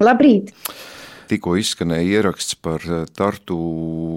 [0.00, 0.54] Labrīt!
[1.30, 3.56] Tikko izskanēja ieraksts par eh, Tartu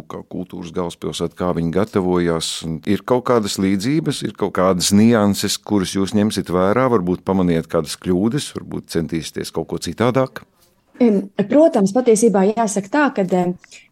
[0.10, 2.52] kultūras galvaspilsētu, kā viņi gatavojās.
[2.90, 8.00] Ir kaut kādas līdzības, ir kaut kādas nianses, kuras jūs ņemsiet vērā, varbūt pamaniet kādas
[8.02, 10.46] kļūdas, varbūt centīsieties kaut ko citādāk.
[10.94, 13.24] Protams, patiesībā jāsaka tā, ka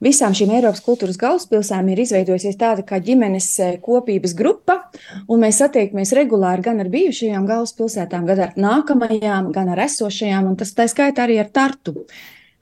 [0.03, 4.77] visām šīm Eiropas kultūras galvaspilsēm ir izveidojusies tāda kā ģimenes e, kopības grupa,
[5.27, 10.59] un mēs satiekamies regulāri gan ar bijušajām galvaspilsētām, gan ar nākamajām, gan ar esošajām, un
[10.61, 12.05] tas tā skaitā arī ar Tartu.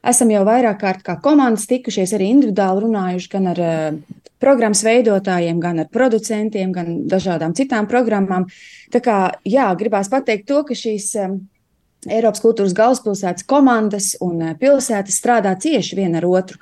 [0.08, 5.60] Esam jau vairāk kārt kā komandas tikušies arī individuāli runājuši gan ar uh, programmas veidotājiem,
[5.60, 8.48] gan ar producentiem, gan dažādām citām programmām.
[8.94, 11.12] Tā kā, jā, gribās pateikt to, ka šīs
[12.08, 16.60] Eiropas kultūras galvaspilsētas komandas un eh, pilsētas strādā cieši viena ar otru.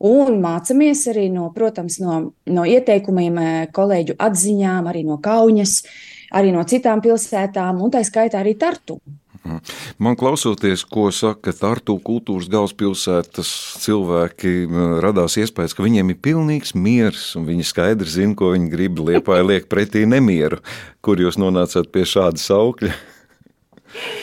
[0.00, 5.82] Un mācāmies arī no, protams, no, no ieteikumiem, eh, kolēģu atziņām, arī no Kaunas,
[6.34, 8.98] arī no citām pilsētām, un tā skaitā arī Tartu.
[9.40, 9.60] Mhm.
[9.98, 14.66] Man klausoties, ko saka Tartu kultūras galvaspilsētas cilvēki,
[15.00, 18.98] radās iespējas, ka viņiem ir pilnīgs miers, un viņi skaidri zina, ko viņi grib.
[19.00, 20.58] Liepāja liek pretī nemieru,
[21.00, 22.92] kur jūs nonācāt pie šāda saukļa.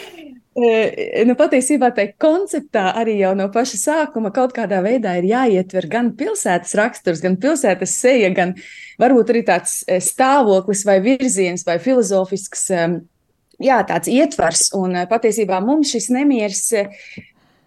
[0.57, 6.09] Nu, patiesībā tai konceptā arī jau no paša sākuma kaut kādā veidā ir jāietver gan
[6.17, 8.55] pilsētas raksturs, gan pilsētas seja, gan
[8.97, 14.71] varbūt arī tāds stāvoklis vai virziens vai filozofisks, jā, tāds ietvars.
[14.73, 16.65] Un patiesībā mums šis nemieris.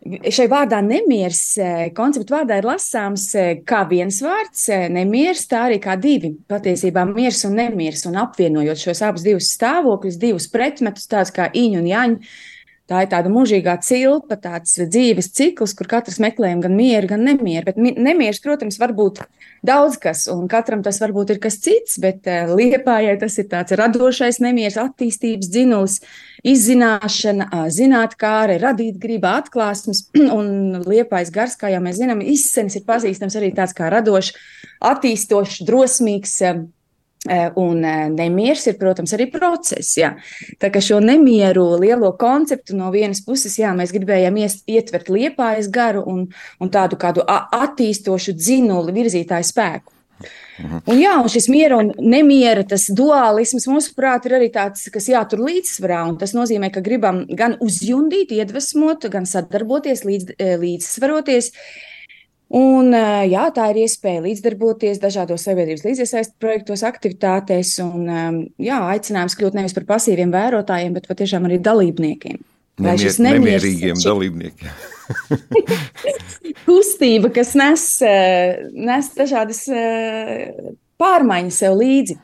[0.00, 1.60] Šai vārdā nemieris,
[1.94, 3.30] konceptu vārdā ir lasāms
[3.68, 6.32] kā viens vārds, nemieris, tā arī kā divi.
[6.48, 11.84] Patiesībā miers un nemieris, un apvienojot šos abus divus stāvokļus, divus pretmetus, tādus kā īņu
[11.84, 12.32] un jāņu,
[12.90, 17.68] Tā ir tāda mūžīgā cilpa, tāds dzīves cikls, kur katrs meklējam gan mieru, gan nemieru.
[17.68, 19.20] Bet nemieris, protams, var būt
[19.66, 23.76] daudz kas, un katram tas varbūt ir kas cits, bet uh, liepājai tas ir tāds
[23.78, 26.00] radošais nemieris, attīstības dzinulis,
[26.50, 32.86] izzināšana, uh, zinātkāre, radīt gribā atklāsmes, un liepais gars, kā jau mēs zinām, izsenis ir
[32.90, 34.34] pazīstams arī tāds kā radošs,
[34.90, 36.40] attīstošs, drosmīgs.
[37.28, 39.92] Eh, un eh, nemieris ir, protams, arī process.
[40.00, 40.14] Jā.
[40.56, 46.00] Tā kā šo nemieru lielo konceptu no vienas puses, jā, mēs gribējām ietvert liepājas garu
[46.08, 46.22] un,
[46.56, 49.92] un tādu kādu attīstošu dzinuli virzītāju spēku.
[50.60, 50.80] Mhm.
[50.86, 56.00] Un, jā, un šis miera un nemiera, dualisms, mūsuprāt, ir arī tāds, kas jātur līdzsvarā.
[56.24, 61.52] Tas nozīmē, ka gribam gan uzjundīt, iedvesmot, gan sadarboties, līdz, eh, līdzsvaroties.
[61.52, 61.86] Uh,
[62.50, 62.90] Un,
[63.30, 68.08] jā, tā ir iespēja līdzdarboties dažādos sabiedrības līdziesaistas projektos, aktivitātēs, un
[68.58, 72.40] jā, aicinājums kļūt nevis par pasīviem vērotājiem, bet patiešām arī dalībniekiem.
[72.80, 74.74] Nemier, nemierīgiem dalībniekiem.
[76.66, 77.84] kustība, kas nes,
[78.74, 79.64] nes dažādas
[81.00, 82.18] pārmaiņas sev līdzi.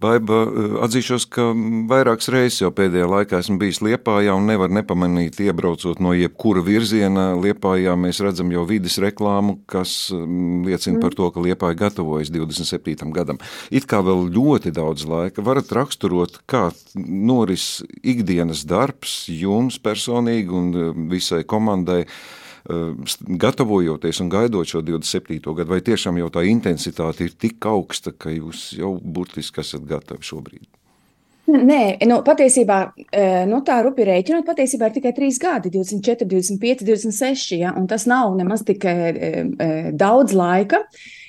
[0.00, 1.50] Baiba, eh, atzīšos, ka
[1.90, 7.26] vairākas reizes jau pēdējā laikā esmu bijis Liepājā un nevar nepamanīt, iebraucot no jebkura virziena.
[7.36, 13.10] Liepājā mēs redzam jau vidas reklāmu, kas mm, liecina par to, ka Liepāja gatavojas 27.
[13.12, 13.40] gadam.
[13.70, 15.44] It kā vēl ļoti daudz laika.
[15.44, 22.04] Varat raksturot, kā noris ikdienas darbs jums personīgi un eh, visai komandai
[22.64, 25.40] gatavojoties un gaidot šo 27.
[25.54, 30.24] gadu, vai tiešām jau tā intensitāte ir tik augsta, ka jūs jau burtiski esat gatavi
[30.24, 30.68] šobrīd?
[31.70, 32.78] Nē, nu, patiesībā
[33.50, 37.58] nu, tā rupi rēķinot, patiesībā ir tikai 3 gadi, 24, 25, 26.
[37.60, 40.84] Ja, tas nav nemaz tik e, e, daudz laika.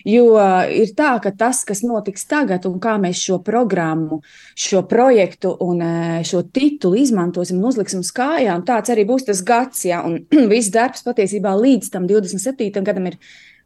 [0.06, 0.38] Jo
[0.70, 4.20] ir tā, ka tas, kas notiks tagad, un kā mēs šo programmu,
[4.54, 5.82] šo projektu un
[6.22, 9.82] šo titulu izmantosim un uzliksim uz kājām, tāds arī būs tas gads.
[9.90, 10.22] Ja, un
[10.54, 12.86] viss darbs patiesībā līdz tam 27.
[12.86, 13.20] gadam ir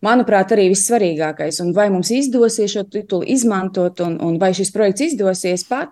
[0.06, 1.60] manuprāt, arī vissvarīgākais.
[1.64, 5.92] Un vai mums izdosies šo titulu izmantot, un, un vai šis projekts izdosies pat,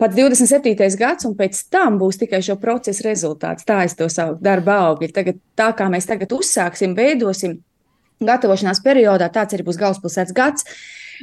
[0.00, 0.74] pat 27.
[1.00, 3.66] gads, un pēc tam būs tikai šo procesu rezultāts.
[3.68, 5.10] Tā es to savu darba augļu.
[5.14, 7.58] Tagad, tā kā mēs tagad uzsāksim, veidosim
[8.24, 10.66] gatavošanās periodā, tāds arī būs galvaspilsētas gads.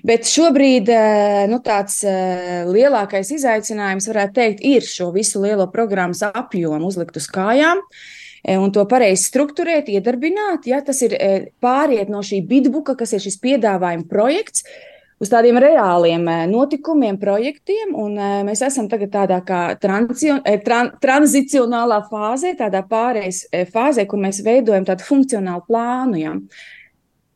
[0.04, 6.20] Bet šobrīd eh, nu, tāds eh, lielākais izaicinājums, varētu teikt, ir šo visu lielo programmas
[6.28, 7.80] apjomu uzlikt uz kājām.
[7.80, 10.68] Uh, un to pareizi strukturēt, iedarbināt.
[10.70, 11.30] Ja, tas ir e,
[11.64, 14.66] pāriet no šī bitbuka, kas ir šis piedāvājuma projekts,
[15.22, 17.96] uz tādiem reāliem e, notikumiem, projektiem.
[17.98, 20.08] Un mēs esam tagad tādā kā tran
[21.02, 26.22] tranzicionālā fāzē, tādā pārējais fāzē, kur mēs veidojam tādu funkcionālu plānu.
[26.22, 26.38] Ja.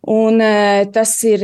[0.10, 0.40] Un,
[0.96, 1.42] tas ir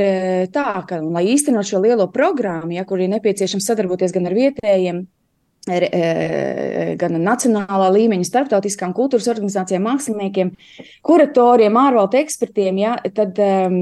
[0.54, 4.38] tā, ka, un, lai īstenot šo lielo programmu, ja, kur ir nepieciešams sadarboties gan ar
[4.38, 5.25] vietējiem E,
[5.66, 10.54] gan nacionālā līmeņa, starptautiskām kultūras organizācijām, māksliniekiem,
[11.06, 13.80] kuratoriem, ārvalstu ekspertiem, ja, tad um,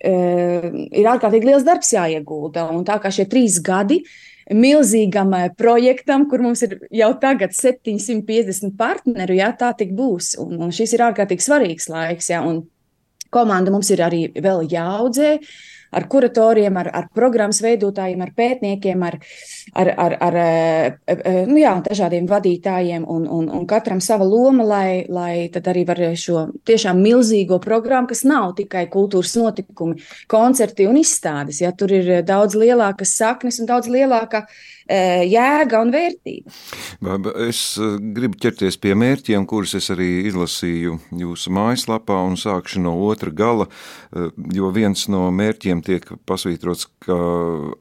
[0.00, 2.70] ir ārkārtīgi liels darbs jāiegulda.
[2.72, 4.00] Un tā kā šie trīs gadi
[4.50, 10.34] milzīgam projektam, kur mums ir jau tagad 750 partneru, ja tā tik būs.
[10.42, 12.64] Un, un šis ir ārkārtīgi svarīgs laiks, ja, un
[13.30, 15.36] komanda mums ir arī vēl jāaudzē
[15.90, 19.18] ar kuratoriem, ar, ar programmas veidotājiem, ar pētniekiem, ar,
[19.74, 24.66] ar, ar, ar eh, eh, nu jā, dažādiem vadītājiem, un, un, un katram sava loma,
[24.66, 30.00] lai, lai tad arī var šo tiešām milzīgo programmu, kas nav tikai kultūras notikumi,
[30.30, 31.62] koncerti un izstādes.
[31.64, 34.46] Ja, tur ir daudz lielākas saknes un daudz lielāka
[34.79, 36.54] Eh, jēga un vērtība.
[37.46, 42.96] Es eh, gribu ķerties pie mērķiem, kurus es arī izlasīju jūsu mājaslapā, un sākšu no
[43.06, 43.68] otra gala,
[44.12, 47.18] eh, jo viens no mērķiem tiek pasvītrots, ka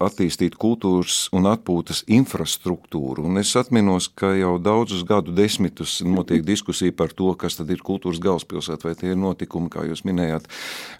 [0.05, 3.25] attīstīt kultūras un atpūtas infrastruktūru.
[3.29, 7.83] Un es atminos, ka jau daudzus gadu desmitus notiek diskusija par to, kas tad ir
[7.85, 10.47] kultūras galvaspilsēta, vai tie ir notikumi, kā jūs minējāt,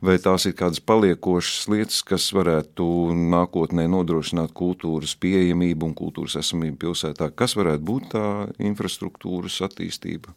[0.05, 2.89] vai tās ir kādas paliekošas lietas, kas varētu
[3.29, 7.31] nākotnē nodrošināt kultūras pieejamību un kultūras esamību pilsētā.
[7.35, 8.27] Kas varētu būt tā
[8.71, 10.33] infrastruktūras attīstība?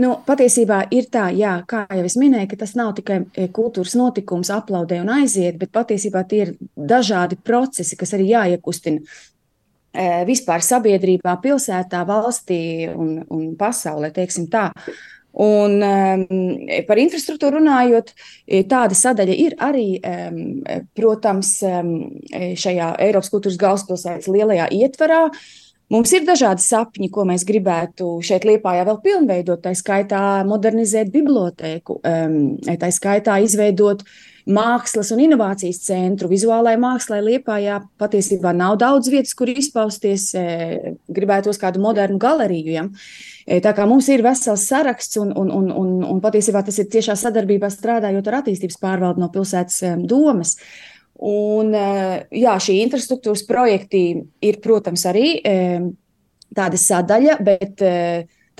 [0.00, 3.96] Nu, patiesībā ir tā, jā, kā jau es minēju, ka tas nav tikai e, kultūras
[3.98, 10.64] notikums, aplaudē un aiziet, bet patiesībā tie ir dažādi procesi, kas arī jāiekustina e, vispār
[10.64, 12.62] sabiedrībā, pilsētā, valstī
[12.94, 14.70] un, un pasaulē, teiksim tā.
[15.40, 16.26] Un, um,
[16.88, 18.12] par infrastruktūru runājot,
[18.44, 20.60] e, tāda sadaļa ir arī, um,
[20.96, 21.94] protams, um,
[22.30, 25.22] šajā Eiropas kultūras galvaspilsētas lielajā ietvarā.
[25.90, 29.62] Mums ir dažādi sapņi, ko mēs gribētu šeit, Lietpājā, vēl pilnveidot.
[29.64, 32.36] Tā skaitā modernizēt bibliotēku, um,
[32.78, 34.20] tā skaitā izveidot uh,
[34.50, 36.28] mākslas un inovācijas centru.
[36.30, 40.30] Vizuālajai mākslai Liepājā patiesībā nav daudz vietas, kur izpausties.
[40.36, 42.72] E, gribētos kādu modernu galeriju.
[42.74, 42.86] Ja?
[43.46, 46.90] E, tā kā mums ir vesels saraksts, un, un, un, un, un patiesībā tas ir
[46.92, 50.56] tiešā sadarbībā strādājot ar attīstības pārvaldu no pilsētas e, domas.
[51.20, 51.74] Un,
[52.32, 54.04] jā, šī infrastruktūras projekti
[54.40, 55.34] ir, protams, arī
[56.56, 57.82] tāda sadaļa, bet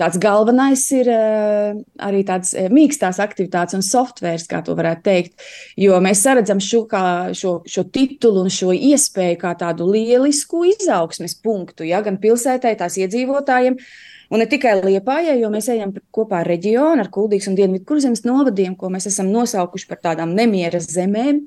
[0.01, 5.49] tāds galvenais ir uh, arī tāds uh, mīkstās aktivitātes un softvērs, kā to varētu teikt.
[5.79, 7.03] Jo mēs redzam šo, kā,
[7.37, 12.97] šo, šo titulu un šo iespēju kā tādu lielisku izaugsmes punktu, ja, gan pilsētai, tās
[13.01, 17.57] iedzīvotājiem, uh, Un ne tikai Liepājai, jo mēs ejam kopā ar reģionu, ar Kuldīgas un
[17.57, 21.41] Dienvidu kurzemes novadiem, ko mēs esam nosaukuši par tādām nemieras zemēm,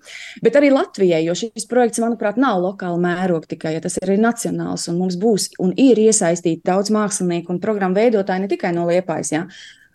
[0.45, 4.85] bet arī Latvijai, jo šis projekts, manuprāt, nav lokāla mēroga tikai, ja tas ir nacionāls,
[4.93, 9.33] un mums būs un ir iesaistīti daudz mākslinieku un programmu veidotāji ne tikai no Liepājas,
[9.33, 9.47] jā.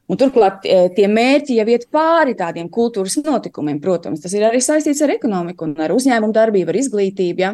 [0.10, 3.78] Un turklāt e, tie mērķi jau iet pāri tādiem kultūras notikumiem.
[3.84, 7.44] Protams, tas ir arī saistīts ar ekonomiku, ar uzņēmumu darbību, ar izglītību.
[7.44, 7.52] Ja.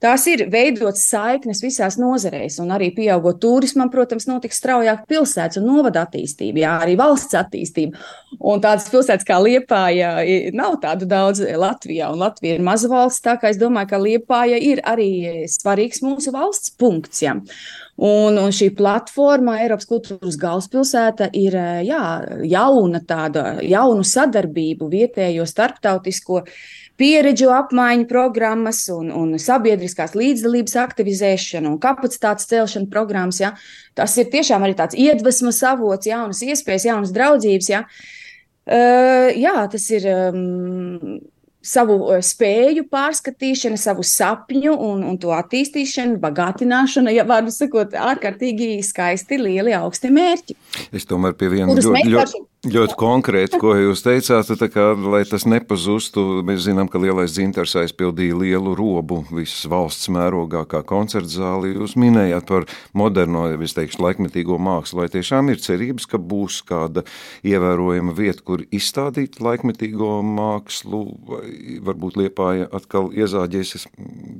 [0.00, 5.66] Tās ir veidotas saiknes visās nozarēs, un arī pieaugot turismam, protams, notiks straujāk pilsētas un
[5.68, 8.00] novada attīstība, jā, arī valsts attīstība.
[8.38, 10.14] Un tādas pilsētas kā Liepāja
[10.56, 14.62] nav tādu daudz Latvijā, un Latvija ir maza valsts, tā kā es domāju, ka Liepāja
[14.70, 15.10] ir arī
[15.50, 17.26] svarīgs mūsu valsts punkts.
[17.26, 17.36] Ja.
[17.98, 22.02] Un, un šī platforma, Eiropas kultūras galvaspilsēta, ir jā,
[22.46, 26.44] jauna tāda jaunu sadarbību, vietējo starptautisko
[26.98, 33.40] pieredžu apmaiņu programmas un, un sabiedriskās līdzdalības aktivizēšana un kapacitātes celšana programmas.
[33.42, 33.56] Ja.
[33.98, 37.72] Tas ir tiešām arī tāds iedvesmas avots, jaunas iespējas, jaunas draudzības.
[37.72, 37.82] Ja.
[38.68, 40.06] Uh, jā, tas ir.
[40.30, 41.18] Um,
[41.64, 48.78] savu eh, spēju pārskatīšana, savu sapņu un, un to attīstīšanu, bagātināšana, ja vārdu sakot, ārkārtīgi
[48.86, 50.58] skaisti, lieli, augsti mērķi.
[50.94, 56.40] Es tomēr pie viena ļoti, ļoti, Ļoti konkrēti, ko jūs teicāt, kā, lai tas nepazustu.
[56.42, 61.70] Mēs zinām, ka lielais dzintars aizpildīja lielu robu visas valsts mērogā, kā koncerta zāli.
[61.76, 62.66] Jūs minējāt par
[62.98, 65.04] moderno, es teikšu, laikmetīgo mākslu.
[65.04, 67.06] Vai tiešām ir cerības, ka būs kāda
[67.46, 73.86] ievērojama vieta, kur izstādīt laikmetīgo mākslu, vai varbūt Liepāja atkal iezāģēsies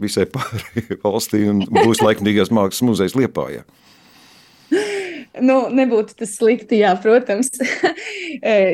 [0.02, 3.62] visai pāri valstī un būs laikmetīgās mākslas muzejs Liepājā?
[5.44, 7.52] Nu, nebūtu tas slikti, jā, protams.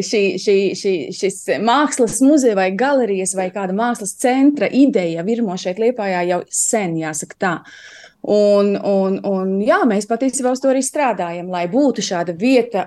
[0.09, 5.81] Šī, šī, šī, šis mākslas muzeja vai galerijas vai kāda mākslas centra ideja virmo šeit
[5.81, 7.55] Liepājā jau sen, jāsaka tā.
[7.65, 12.87] Uh, Un, un, un, jā, mēs patiesībā uz to arī strādājam, lai būtu šāda vieta,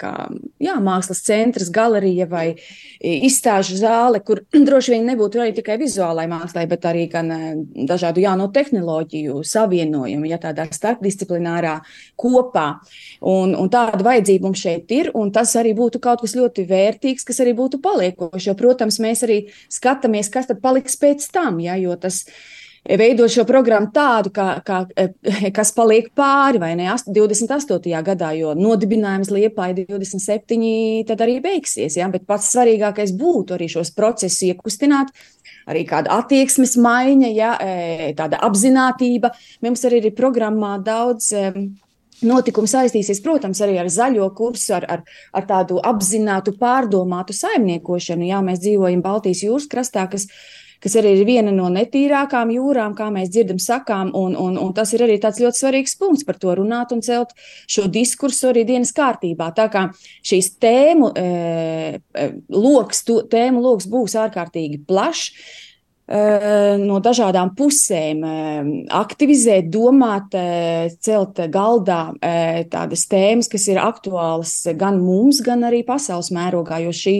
[0.00, 0.10] kā
[0.58, 2.48] jā, mākslas centrs, galerija vai
[2.98, 7.30] izstāžu zāle, kur droši vien nebūtu arī tikai vizuālai mākslai, bet arī gan
[7.86, 11.78] dažādu jauno tehnoloģiju savienojumu, ja tādā starpdisciplinārā
[12.18, 12.68] kopā.
[13.22, 17.22] Un, un tāda vajadzība mums šeit ir, un tas arī būtu kaut kas ļoti vērtīgs,
[17.28, 18.50] kas arī būtu paliekošs.
[18.50, 22.57] Jo, protams, mēs arī skatāmies, kas tad paliks pēc tam, ja, jo tas ir
[22.96, 24.82] veidot šo programmu tādu, kā, kā,
[25.56, 27.92] kas paliek pāri vai ne 28.
[28.06, 31.98] gadā, jo nodibinājums Liepā ir 27, tad arī beigsies.
[32.00, 32.08] Ja?
[32.12, 35.12] Bet pats svarīgākais būtu arī šos procesus iekustināt.
[35.68, 37.50] Arī kāda attieksmes maiņa, ja,
[38.16, 39.34] tāda apziņotība.
[39.66, 41.34] Mums arī ir programmā daudz
[42.24, 45.02] notikumi saistīsies, protams, arī ar zaļo kursu, ar, ar,
[45.36, 48.26] ar tādu apzinātu, pārdomātu saimniekošanu.
[48.30, 52.94] Jā, mēs dzīvojam Baltijas jūras krastā, kas ir kas arī ir viena no netīrākām jūrām,
[52.98, 54.12] kā mēs dzirdam, sakām.
[54.16, 57.34] Un, un, un tas ir arī tāds ļoti svarīgs punkts par to runāt un celt
[57.70, 59.50] šo diskursu arī dienas kārtībā.
[59.56, 59.88] Tā kā
[60.26, 61.28] šīs tēmu e,
[62.54, 65.32] lokus, tēmu lokus būs ārkārtīgi plašs
[66.08, 68.36] no dažādām pusēm e,
[68.96, 70.32] aktivizēt, domāt,
[71.04, 72.14] celt galdā
[72.72, 77.16] tādas tēmas, kas ir aktuālas gan mums, gan arī pasaules mērogā, jo šī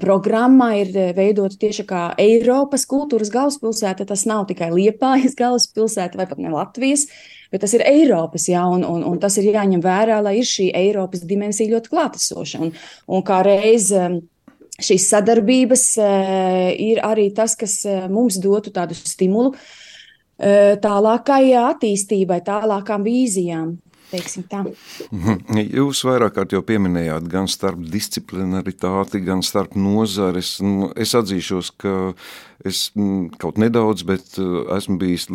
[0.00, 4.04] programma ir veidota tieši kā Eiropas kultūras galvaspilsēta.
[4.04, 7.06] Tas nav tikai Liepājas galvaspilsēta vai pat ne Latvijas,
[7.48, 10.68] bet tas ir Eiropas, jā, un, un, un tas ir jāņem vērā, lai ir šī
[10.76, 12.60] Eiropas dimensija ļoti klātesoša.
[12.66, 12.76] Un,
[13.08, 13.88] un kā reiz
[14.84, 15.84] šīs sadarbības
[16.80, 19.54] ir arī tas, kas mums dotu tādu stimulu
[20.80, 23.78] tālākai attīstībai, tālākām vīzijām.
[25.14, 25.60] Mhm.
[25.78, 30.56] Jūs vairāk kārt jau pieminējāt gan starp disciplinaritāti, gan starp nozares.
[30.64, 31.94] Nu, es atzīšos, ka
[32.60, 35.26] Es mm, kaut nedaudz, bet eh, esmu bijis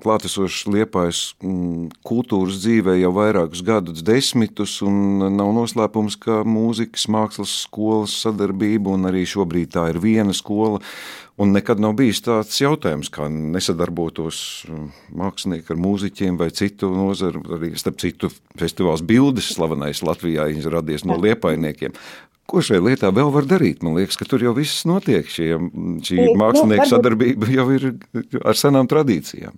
[0.00, 8.14] klātesošs liepais mm, kultūras dzīvē jau vairākus gadus desmitus, nav noslēpums, ka mūzikas mākslas skolas
[8.24, 10.80] sadarbība, un arī šobrīd tā ir viena skola,
[11.36, 17.44] un nekad nav bijis tāds jautājums, kā nesadarbotos mm, mākslinieki ar mūziķiem vai citu nozaru,
[17.58, 21.92] arī starp citu festivāls bildes slavenais Latvijā, radies no liepainiekiem.
[22.50, 23.84] Ko šajā lietā vēl var darīt?
[23.86, 25.28] Man liekas, ka tur jau viss notiek.
[25.30, 25.54] Šie,
[26.04, 27.92] šī nu, mākslinieka sadarbība jau ir
[28.42, 29.54] ar senām tradīcijām.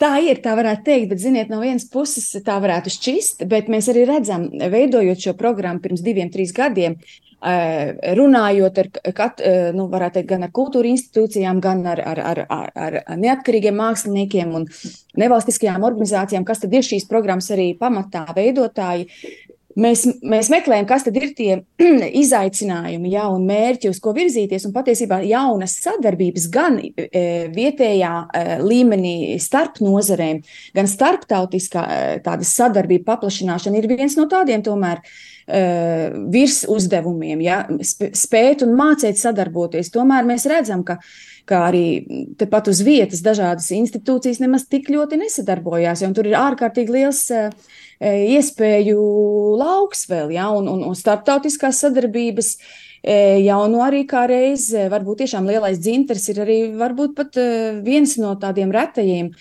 [0.00, 3.88] Tā ir, tā varētu teikt, bet, ziniet, no vienas puses tā varētu šķist, bet mēs
[3.92, 6.96] arī redzam, veidojot šo programmu pirms diviem, trīs gadiem,
[7.46, 12.42] eh, runājot ar, kat, eh, nu, teikt, gan ar kultūra institūcijām, gan ar, ar, ar,
[12.48, 12.72] ar,
[13.06, 14.66] ar neatkarīgiem māksliniekiem un
[15.16, 19.06] nevalstiskajām organizācijām, kas tad ir šīs programmas arī pamatā veidotāji,
[19.78, 21.60] Mēs, mēs meklējam, kas tad ir tie
[22.22, 24.66] izaicinājumi, ja, un mērķi, uz ko virzīties.
[24.66, 27.24] Un patiesībā jaunas sadarbības gan e,
[27.54, 30.42] vietējā e, līmenī starp nozarēm,
[30.74, 35.62] gan starptautiskā e, sadarbība paplašināšana ir viens no tādiem tomēr e,
[36.34, 39.92] virs uzdevumiem, ja, spēt un mācīt sadarboties.
[39.94, 40.98] Tomēr mēs redzam, ka
[41.48, 41.84] kā arī
[42.40, 47.48] tepat uz vietas dažādas institūcijas nemaz tik ļoti nesadarbojās, jo tur ir ārkārtīgi liels uh,
[48.00, 49.00] E, iespēju
[49.60, 52.54] lauks vēl, ja, un, un, un starptautiskās sadarbības.
[53.00, 57.36] E, jau nu arī kā reizē, varbūt tiešām lielais dzintars ir arī varbūt pat
[57.84, 59.34] viens no tādiem retajiem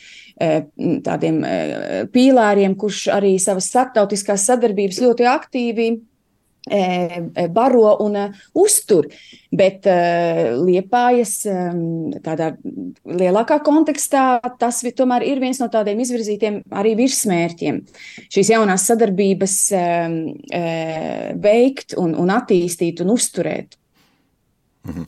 [1.03, 1.41] tādiem
[2.13, 5.87] pīlāriem, kurš arī savas starptautiskās sadarbības ļoti aktīvi
[7.53, 8.17] baro un
[8.57, 9.07] uztur.
[9.49, 9.87] Bet
[10.59, 11.33] liepājas
[12.25, 12.51] tādā
[13.07, 14.25] lielākā kontekstā
[14.61, 17.81] tas tomēr ir viens no tādiem izvirzītiem arī virsmērķiem.
[18.29, 19.57] Šīs jaunās sadarbības
[21.41, 23.79] veikt un, un attīstīt un uzturēt.
[24.89, 25.05] Mhm.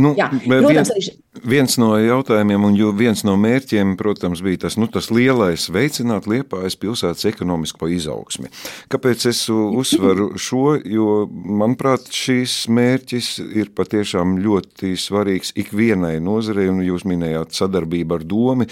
[0.00, 1.10] Nu, Jā, protams, viens,
[1.44, 6.76] viens no jautājumiem un viens no mērķiem, protams, bija tas, nu, tas lielais veicināt Liepājas
[6.80, 8.50] pilsētas ekonomisko izaugsmi.
[8.92, 10.76] Kāpēc es uzsveru šo?
[10.82, 18.26] Jo, manuprāt, šīs mērķis ir patiešām ļoti svarīgs ikvienai nozarei, un jūs minējāt sadarbību ar
[18.26, 18.68] domu.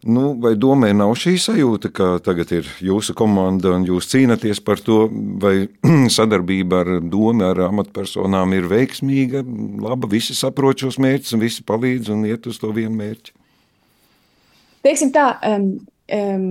[0.00, 4.80] Nu, vai domē nav šī sajūta, ka tagad ir jūsu komanda un jūs cīnāties par
[4.80, 5.02] to,
[5.42, 5.66] vai
[6.16, 9.42] sadarbība ar domu, ar amatpersonām ir veiksmīga,
[9.84, 13.34] laba, visi saprot šos mērķus un visi palīdz un iet uz to vienu mērķi?
[14.88, 15.66] Teiksim tā, um,
[16.16, 16.46] um,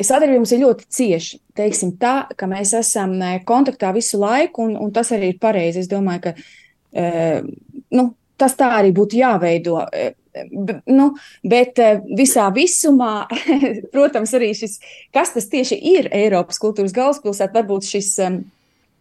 [0.00, 1.42] sadarbība mums ir ļoti cieša.
[1.60, 3.12] Teiksim tā, ka mēs esam
[3.44, 5.84] kontaktā visu laiku, un, un tas arī ir pareizi.
[5.84, 7.44] Es domāju, ka uh,
[7.92, 8.06] nu,
[8.40, 9.82] tas tā arī būtu jāveido.
[10.86, 11.10] Nu,
[11.42, 13.26] bet eh, visā visumā,
[13.94, 14.78] protams, arī šis,
[15.14, 18.12] kas tas tieši ir Eiropas kultūras galvaspilsēta, varbūt šis,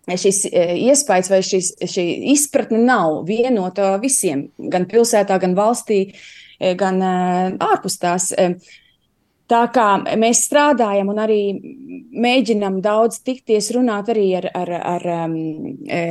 [0.10, 6.02] šis eh, iespējas vai šis, šī izpratne nav vienota visiem, gan pilsētā, gan valstī,
[6.60, 8.32] eh, gan ārpus tās.
[9.50, 9.86] Tā kā
[10.22, 11.40] mēs strādājam un arī
[12.22, 15.34] mēģinam daudz tikties, runāt arī ar, ar, ar um,
[15.90, 16.02] e,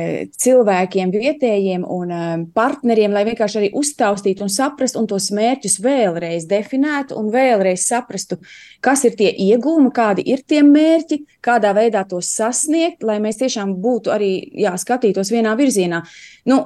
[0.43, 6.49] cilvēkiem, vietējiem un um, partneriem, lai vienkārši arī uztaustītu un saprastu un tos mērķus vēlreiz
[6.51, 8.41] definētu un vēlreiz saprastu,
[8.83, 13.77] kas ir tie iegūmi, kādi ir tie mērķi, kādā veidā tos sasniegt, lai mēs tiešām
[13.79, 14.33] būtu arī,
[14.65, 16.03] jā, skatītos vienā virzienā.
[16.51, 16.63] Nu,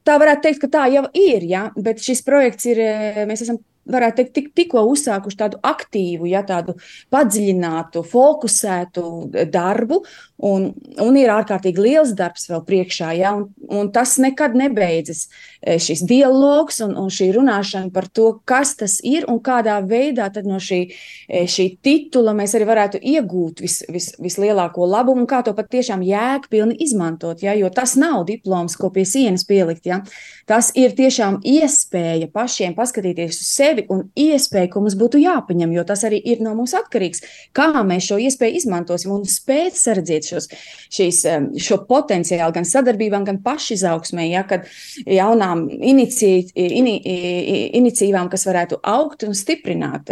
[0.00, 3.58] Tā varētu teikt, ka tā jau ir, ja, bet šis projekts ir, e, mēs esam
[3.92, 6.76] varētu teikt, tik, tikko uzsākuši tādu aktīvu, ja tādu
[7.12, 9.04] padziļinātu, fokusētu
[9.52, 10.02] darbu,
[10.40, 10.70] un,
[11.02, 15.26] un ir ārkārtīgi liels darbs vēl priekšā, ja, un, un tas nekad nebeidzas.
[15.60, 20.56] Šis dialogs un, un šī runāšana par to, kas tas ir un kādā veidā no
[20.62, 20.80] šī,
[21.28, 26.78] šī titula mēs arī varētu iegūt vis, vis, vislielāko labumu un kā to patiešām jēgpilni
[26.80, 29.84] izmantot, ja, jo tas nav diploms, ko pie sienas pielikt.
[29.90, 30.00] Ja.
[30.48, 35.84] Tas ir tiešām iespēja pašiem paskatīties uz sevi un iespēja, ko mums būtu jāpaņem, jo
[35.86, 37.24] tas arī ir no mums atkarīgs.
[37.56, 40.48] Kā mēs šo iespēju izmantosim un spēt sardzēt šos,
[40.92, 41.26] šīs,
[41.60, 44.60] šo potenciālu gan sadarbībām, gan pašizaugsmē, ja, kad
[45.04, 50.04] jaunām iniciatīvām, kas varētu augt un stiprināt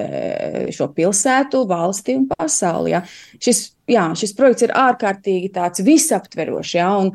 [0.74, 2.90] šo pilsētu, valsti un pasauli.
[2.96, 3.00] Ja.
[3.42, 3.58] Šis,
[3.90, 5.48] jā, šis projekts ir ārkārtīgi
[5.88, 6.72] visaptverošs.
[6.78, 7.08] Ja, un,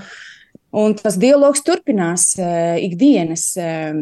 [0.74, 3.93] Un tas dialogs turpinās uh, ikdienas, uh,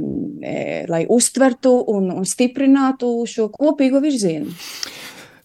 [0.87, 4.53] lai uztvertu un, un stiprinātu šo kopīgo virzienu.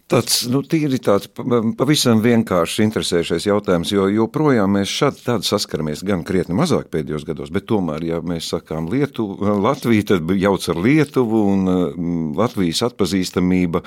[0.06, 6.22] Tāds nu, tīri tāds pavisam vienkāršs interesējušais jautājums, jo joprojām mēs šādi tādi saskaramies gan
[6.26, 11.40] krietni mazāk pēdējos gados, bet tomēr, ja mēs sakām Lietuvu, Latviju, tad jauc ar Lietuvu
[11.50, 11.72] un
[12.38, 13.82] Latvijas atpazīstamība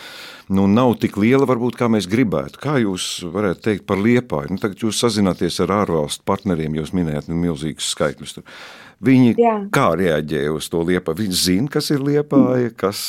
[0.57, 2.59] nu, nav tik liela varbūt, kā mēs gribētu.
[2.67, 4.51] Kā jūs varētu teikt par Liepāju?
[4.51, 8.35] Nu, tagad jūs sazināties ar ārvalstu partneriem, jūs minējat nu, milzīgus skaitļus.
[8.41, 8.59] Tur.
[8.99, 9.53] Viņi Jā.
[9.71, 11.13] kā reaģēja uz to liepa?
[11.15, 12.99] Viņi zina, kas ir liepāja, kas,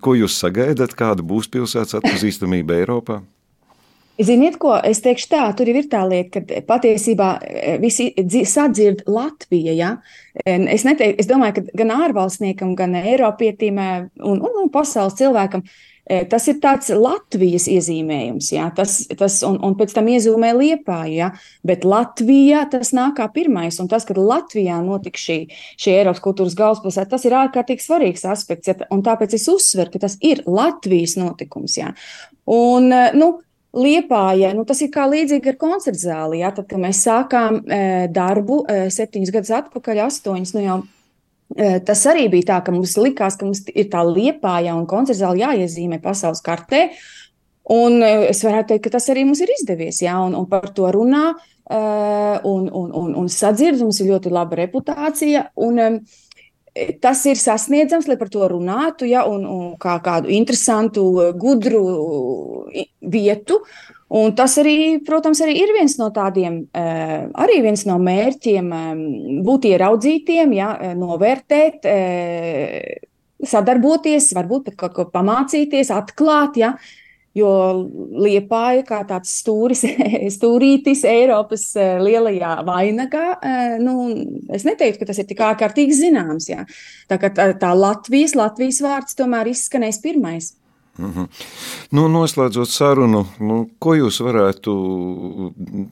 [0.00, 3.20] ko jūs sagaidat, kāda būs pilsētas atpazīstamība Eiropā?
[4.14, 8.12] Ziniet, ko es teikšu tā, tur ir tā lieta, ka patiesībā e, visi
[8.46, 9.74] sadzird Latviju.
[9.74, 9.96] Ja?
[10.44, 13.90] Es, neteiktu, es domāju, ka gan ārvalstniekam, gan Eiropietim e,
[14.22, 15.66] un, un, un pasaules cilvēkam
[16.04, 21.28] Tas ir tāds Latvijas iezīmējums, jā, tas, tas, un, un pēc tam iezīmē liepāju, jā,
[21.64, 25.38] bet Latvijā tas nāk kā pirmais, un tas, ka Latvijā notika šī,
[25.80, 30.04] šī Eiropas kultūras galvaspilsēta, tas ir ārkārtīgi svarīgs aspekts, jā, un tāpēc es uzsveru, ka
[30.04, 31.94] tas ir Latvijas notikums, jā.
[32.52, 33.30] Un, nu,
[33.74, 36.42] Liepāja, nu, tas ir kā līdzīgi ar koncertu zāli.
[36.44, 36.52] Ja?
[36.54, 37.80] Tad, kad mēs sākām e,
[38.14, 40.82] darbu e, septiņus gadus atpakaļ, astoņus, nu jau
[41.54, 46.00] Tas arī bija tā, ka mums likās, ka mums ir tā liepāja un koncertzāle jāiezīmē
[46.02, 46.88] pasaules kartē.
[47.70, 50.88] Un es varētu teikt, ka tas arī mums ir izdevies, jā, un, un par to
[50.92, 51.34] runā
[51.70, 55.46] un, un, un, un sadzird, mums ir ļoti laba reputācija.
[55.64, 56.00] Un,
[56.98, 61.04] Tas ir sasniedzams, lai par to runātu, ja, un, un kā kādu interesantu,
[61.38, 61.84] gudru
[62.98, 63.60] vietu.
[64.14, 69.00] Un tas arī, protams, arī ir viens no tādiem, eh, arī viens no mērķiem eh,
[69.46, 71.88] būt ieraudzītiem, ja, eh, novērtēt,
[73.44, 76.60] sadarboties, varbūt pat kaut ko pamācīties, atklāt.
[76.60, 76.74] Ja,
[77.34, 77.50] Jo
[78.14, 79.82] liepāja kā tāds stūris,
[80.36, 83.24] stūrītis Eiropas lielajā vainagā.
[83.82, 83.96] Nu,
[84.54, 86.46] es neteiktu, ka tas ir tik ārkārtīgi zināms.
[86.52, 86.62] Jā.
[87.10, 90.54] Tā kā tā, tā Latvijas, Latvijas vārds tomēr izskanēs pirmais.
[90.98, 91.26] Mm -hmm.
[91.90, 94.74] nu, noslēdzot sarunu, nu, ko jūs varētu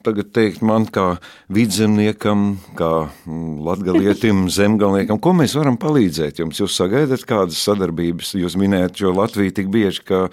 [0.03, 1.17] tagad teikt man, kā
[1.49, 3.09] vidzemniekam, kā
[3.67, 6.59] latgalietim, zemgalniekam, ko mēs varam palīdzēt jums?
[6.59, 10.29] Jūs sagaidat kādas sadarbības, jūs minējat šo Latviju tik bieži, ka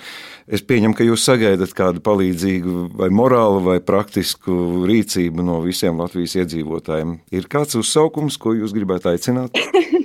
[0.47, 6.37] es pieņemu, ka jūs sagaidat kādu palīdzīgu vai morālu vai praktisku rīcību no visiem Latvijas
[6.37, 7.19] iedzīvotājiem.
[7.31, 9.51] Ir kāds uzsaukums, ko jūs gribētu aicināt?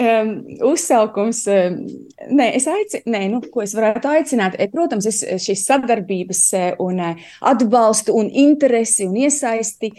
[0.00, 0.30] um,
[0.70, 1.76] uzsaukums, um,
[2.36, 4.56] nē, es aicinu, nē, nu, ko es varētu aicināt.
[4.58, 7.10] E, protams, es šīs sadarbības e, un e,
[7.50, 9.92] atbalstu un interesi un iesaisti,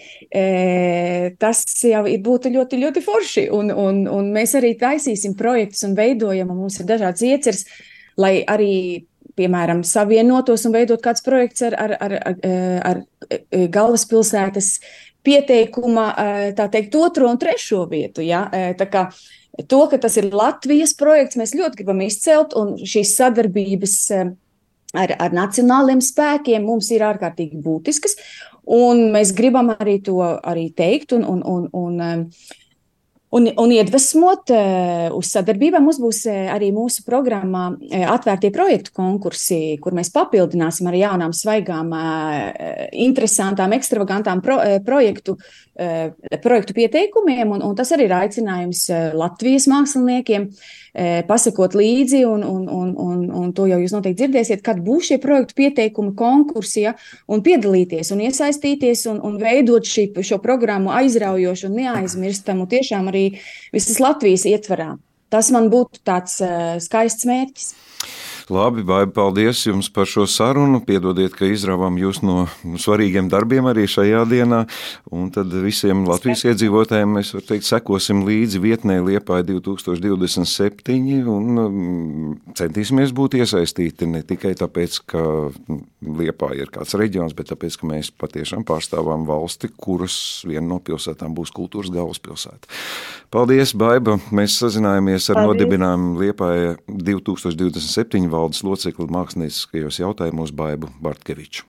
[1.41, 3.45] tas jau būtu ļoti, ļoti forši.
[3.55, 7.65] Un, un, un mēs arī taisīsim projektus un veidojam, un mums ir dažāds iecers,
[8.21, 8.73] lai arī
[9.37, 12.41] piemēram, savienotos un veidot kāds projekts ar, ar, ar, ar,
[12.89, 14.73] ar galvaspilsētas
[15.25, 16.07] pieteikuma,
[16.57, 18.23] tā teikt, otro un trešo vietu.
[18.25, 18.47] Ja?
[18.77, 19.05] Tā kā
[19.51, 24.31] To, ka tas ir Latvijas projekts, mēs ļoti gribam izcelt, un šīs sadarbības eh,
[24.95, 28.15] ar, ar nacionāliem spēkiem mums ir ārkārtīgi būtiskas.
[28.71, 32.49] Un mēs gribam arī to arī teikt un, un, un, un eh,
[33.31, 38.91] Un, un iedvesmot uh, uz sadarbībām, mums būs uh, arī mūsu programmā uh, atvērtie projektu
[38.97, 41.93] konkursi, kur mēs papildināsim ar jaunām, svaigām,
[42.91, 45.37] interesantām, ekstravagantām pro, projektu,
[46.43, 47.55] projektu pieteikumiem.
[47.55, 48.83] Un, un tas arī ir aicinājums
[49.15, 50.49] Latvijas māksliniekiem
[51.27, 55.19] pasakot līdzi, un, un, un, un, un to jau jūs noteikti dzirdēsiet, kad būs šie
[55.23, 56.95] projektu pieteikumi, konkursi, ja,
[57.31, 63.25] un piedalīties un iesaistīties un, un veidot šī, šo programmu aizraujošu un neaizmirstamu tiešām arī
[63.71, 64.95] visas Latvijas ietvarā.
[65.31, 67.71] Tas man būtu tāds uh, skaists mērķis.
[68.51, 70.81] Labi, Baiba, paldies jums par šo sarunu.
[70.83, 72.49] Piedodiet, ka izrāvām jūs no
[72.83, 74.65] svarīgiem darbiem arī šajā dienā.
[75.15, 82.33] Un tad visiem Latvijas iedzīvotājiem mēs varam teikt, sekosim līdzi vietnē Liepāja 2027 un um,
[82.57, 85.23] centīsimies būt iesaistīti ne tikai tāpēc, ka
[86.01, 91.37] Liepāja ir kāds reģions, bet tāpēc, ka mēs patiešām pārstāvām valsti, kuras viena no pilsētām
[91.37, 92.67] būs kultūras galvaspilsēta.
[93.31, 94.17] Paldies, Baiba!
[94.35, 95.53] Mēs sazinājāmies ar Paldies.
[95.53, 101.59] nodibinājumu Liepāja 2027 valdes locekli mākslinieckajos jautājumos Baibu Bartkeviču.